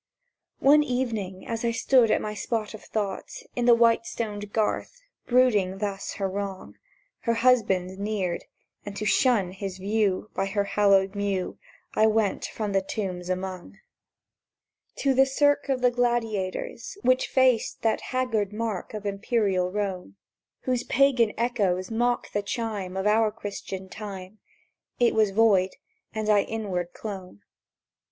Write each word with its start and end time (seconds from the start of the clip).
One 0.61 0.81
eve 0.81 1.13
as 1.47 1.63
I 1.63 1.69
stood 1.69 2.09
at 2.09 2.23
my 2.23 2.33
spot 2.33 2.73
of 2.73 2.83
thought 2.83 3.29
In 3.55 3.65
the 3.65 3.75
white 3.75 4.07
stoned 4.07 4.51
Garth, 4.51 4.99
brooding 5.27 5.77
thus 5.77 6.13
her 6.13 6.27
wrong, 6.27 6.75
Her 7.19 7.35
husband 7.35 7.99
neared; 7.99 8.45
and 8.83 8.97
to 8.97 9.05
shun 9.05 9.51
his 9.51 9.77
view 9.77 10.31
By 10.33 10.47
her 10.47 10.63
hallowed 10.63 11.13
mew 11.13 11.59
I 11.93 12.07
went 12.07 12.45
from 12.45 12.71
the 12.73 12.81
tombs 12.81 13.29
among 13.29 13.77
To 14.95 15.13
the 15.13 15.27
Cirque 15.27 15.69
of 15.69 15.81
the 15.81 15.91
Gladiators 15.91 16.97
which 17.03 17.27
faced— 17.27 17.83
That 17.83 18.01
haggard 18.09 18.51
mark 18.51 18.95
of 18.95 19.05
Imperial 19.05 19.71
Rome, 19.71 20.15
Whose 20.61 20.83
Pagan 20.83 21.31
echoes 21.37 21.91
mock 21.91 22.31
the 22.31 22.41
chime 22.41 22.97
Of 22.97 23.05
our 23.05 23.31
Christian 23.31 23.87
time: 23.87 24.39
It 24.99 25.13
was 25.13 25.29
void, 25.29 25.69
and 26.11 26.27
I 26.27 26.41
inward 26.41 26.91
clomb. 26.93 27.41